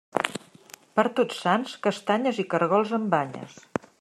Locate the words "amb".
3.01-3.13